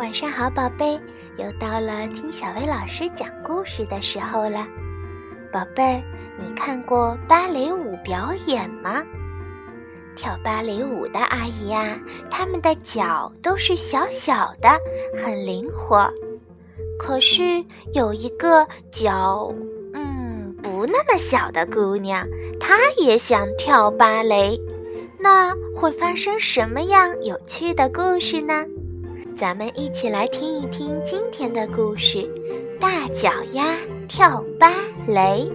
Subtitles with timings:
[0.00, 0.98] 晚上好，宝贝，
[1.36, 4.66] 又到了听小薇老师讲故事的时候了。
[5.52, 6.02] 宝贝儿，
[6.38, 9.04] 你看过芭蕾舞表演吗？
[10.16, 11.98] 跳芭蕾舞的阿姨呀，
[12.30, 14.70] 她们的脚都是小小的，
[15.22, 16.10] 很灵活。
[16.98, 19.52] 可是有一个脚，
[19.92, 22.26] 嗯，不那么小的姑娘，
[22.58, 24.58] 她也想跳芭蕾。
[25.18, 28.64] 那会发生什么样有趣的故事呢？
[29.40, 32.28] 咱们一起来听一听今天的故事：
[32.78, 33.74] 大脚丫
[34.06, 34.70] 跳芭
[35.06, 35.50] 蕾。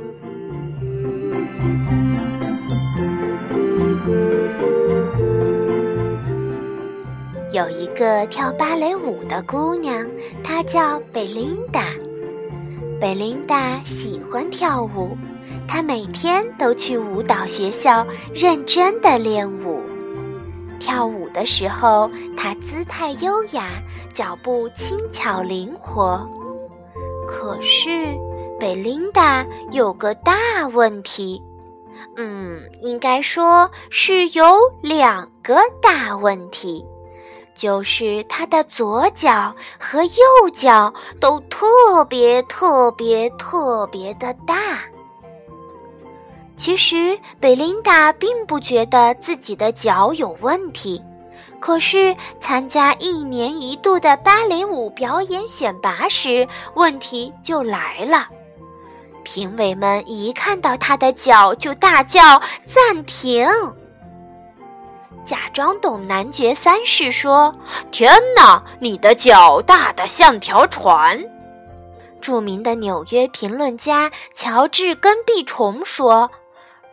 [7.52, 10.09] 有一个跳芭蕾舞的姑娘，
[10.43, 11.93] 她叫贝琳达。
[12.99, 15.15] 贝琳达喜欢跳舞，
[15.68, 19.79] 她每天都去舞蹈学校认真的练舞。
[20.79, 23.81] 跳舞的时候，她姿态优雅，
[24.13, 26.27] 脚步轻巧灵活。
[27.27, 28.15] 可是，
[28.59, 31.41] 贝琳达有个大问题，
[32.15, 36.85] 嗯，应该说是有两个大问题。
[37.55, 44.55] 就是她的左脚和右脚都特别特别特别的大。
[46.57, 51.03] 其实贝琳达并不觉得自己的脚有问题，
[51.59, 58.27] 可是参加一年一度的芭蕾舞表演选拔时，问题就来了。
[59.23, 63.45] 评委们一看到她的脚就大叫：“暂停！”
[65.25, 67.53] 假装懂男爵三世说
[67.91, 71.22] ：“天哪，你的脚大得像条船！”
[72.22, 76.29] 著名的纽约评论家乔治根碧虫说：“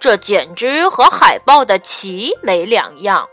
[0.03, 3.29] 这简直和海豹的鳍没两样。”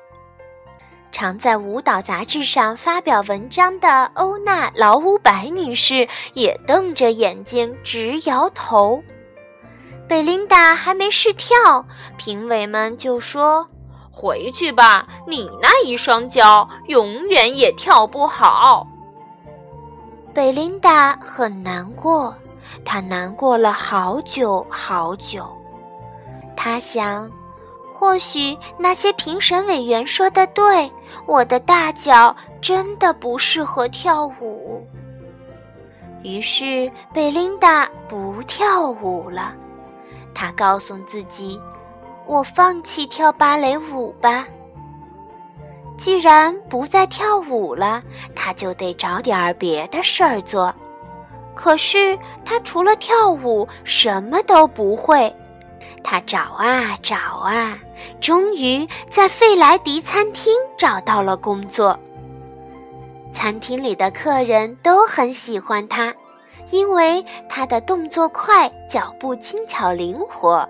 [1.11, 9.01] 常在舞蹈杂志上发表文章的欧娜劳乌白女士也瞪着眼睛直摇头。
[10.07, 11.83] 贝琳达还没试跳，
[12.17, 13.67] 评委们就说。
[14.11, 18.85] 回去吧，你那一双脚永远也跳不好。
[20.31, 22.35] 贝琳达很难过，
[22.85, 25.58] 她难过了好久好久。
[26.61, 27.31] 他想，
[27.93, 30.91] 或许那些评审委员说的对，
[31.25, 34.85] 我的大脚真的不适合跳舞。
[36.21, 39.53] 于是，贝琳达不跳舞了。
[40.35, 41.57] 她告诉自己。
[42.25, 44.45] 我放弃跳芭蕾舞吧。
[45.97, 48.03] 既然不再跳舞了，
[48.35, 50.71] 他就得找点儿别的事儿做。
[51.55, 55.33] 可是他除了跳舞什么都不会。
[56.03, 57.77] 他找啊找啊，
[58.19, 61.99] 终于在费莱迪餐厅找到了工作。
[63.33, 66.13] 餐厅里的客人都很喜欢他，
[66.71, 70.67] 因为他的动作快，脚步轻巧灵活。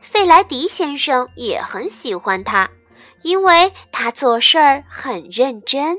[0.00, 2.70] 费莱迪先生也很喜欢他，
[3.22, 5.98] 因为他做事儿很认真。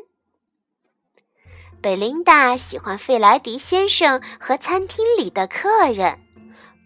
[1.81, 6.19] 贝琳达喜欢费莱迪先生和餐厅里的客人，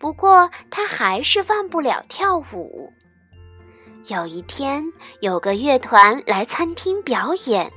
[0.04, 2.92] 不过他还是忘不了跳舞。
[4.08, 4.84] 有一天，
[5.22, 7.72] 有个乐团来餐厅表演，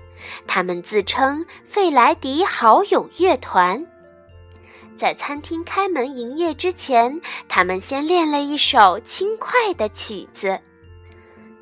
[0.44, 3.87] 他们自称“费莱迪好友乐团”。
[4.98, 10.58] 在餐厅开门营业之前，他们先练了一首轻快的曲子。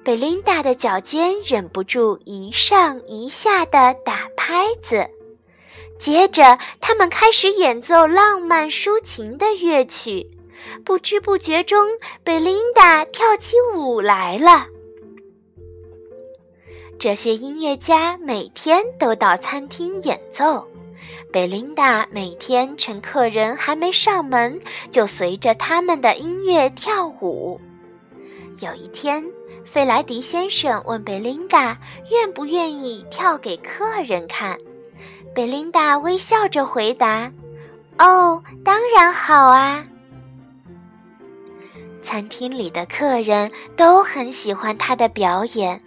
[0.02, 5.10] 贝琳达的脚尖忍不住一上一下地打拍子。
[5.98, 10.31] 接着，他们开始演奏浪漫抒情的乐曲。
[10.84, 11.86] 不知不觉中，
[12.22, 14.66] 贝琳达跳起舞来了。
[16.98, 20.66] 这些音乐家每天都到餐厅演奏。
[21.32, 27.60] 贝琳达每天趁客人还没上门，就随着他们的音乐跳舞。
[28.60, 29.25] 有一天，
[29.64, 31.76] 费莱迪先生问贝琳达
[32.10, 34.56] 愿不愿意跳给客人看。
[35.34, 37.32] 贝琳达微笑着回答
[37.99, 39.84] ：“哦，当然好啊。”
[42.05, 45.83] 餐厅里的客人都很喜欢他的表演，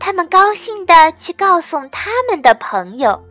[0.00, 3.22] 他们高兴地去告诉他们的朋友。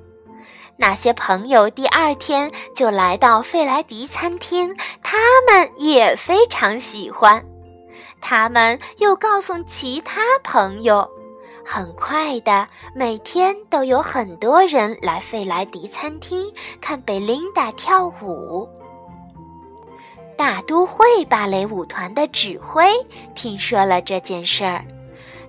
[0.78, 5.18] 那些朋友第二天就来到费莱迪餐厅，他
[5.50, 7.44] 们也非常喜欢。
[8.22, 11.10] 他们又告诉其他朋友，
[11.66, 18.69] 很快的，每天都有很多人来费莱迪餐厅看贝琳达跳舞。
[20.38, 22.92] 大都会芭蕾舞团的指挥
[23.34, 24.86] 听说了这件事儿，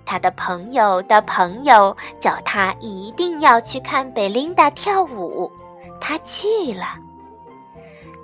[0.07, 5.53] 他的朋友的朋友叫他一定要去看贝琳达跳舞，
[6.01, 6.97] 他去了。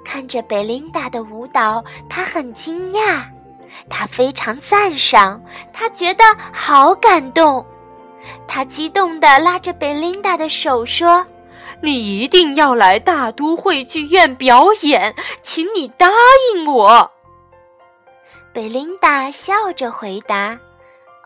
[0.04, 3.22] 看着贝琳达的舞蹈，他很惊讶，
[3.90, 5.40] 他非常赞赏，
[5.72, 7.64] 他觉得好感动。
[8.46, 11.24] 他激动地拉着贝琳达的手说
[11.82, 16.08] ：“你一定要来大都会剧院表演，请你答
[16.54, 17.10] 应我。”
[18.52, 20.58] 贝琳达笑着回答：“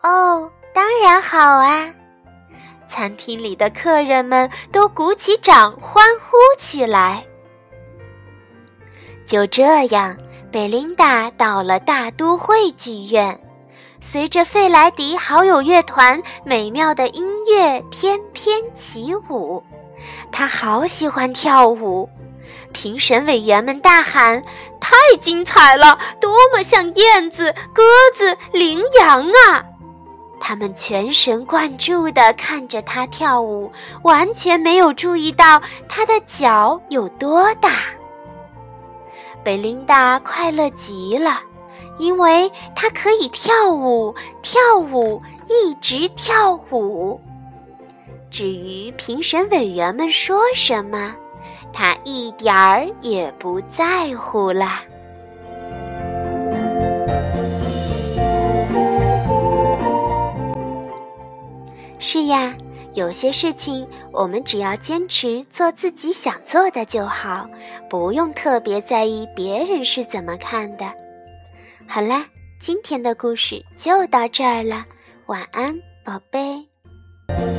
[0.03, 1.91] 哦，当然好啊！”
[2.89, 7.23] 餐厅里的客人们都鼓起掌欢呼起来。
[9.27, 10.17] 就这样，
[10.51, 13.39] 贝琳达到了大都会剧院。
[14.01, 19.63] 随着费莱迪好友乐团美妙的音乐翩翩起舞，
[20.31, 22.09] 他好喜欢跳舞。
[22.73, 24.43] 评审委员们大喊
[24.81, 25.99] ：“太精彩了！
[26.21, 27.83] 多么像燕子、鸽
[28.15, 29.65] 子、羚羊啊！”
[30.41, 33.73] 他们全神贯注地看着他跳舞，
[34.03, 37.71] 完全没有注意到他的脚有多大。
[39.43, 41.41] 贝琳达快乐极了。
[41.99, 47.21] 因为她可以跳舞，跳舞，一直跳舞。
[48.31, 51.15] 至于评审委员们说什么，
[51.73, 54.83] 他一点儿也不在乎啦。
[61.99, 62.55] 是呀，
[62.95, 67.49] 有些事情我们只要坚持做自己想做的就好，
[67.91, 70.91] 不用特别在意别人是怎么看的。
[71.87, 72.27] 好啦，
[72.61, 74.85] 今天的故事就到这儿了，
[75.27, 77.59] 晚安，宝贝。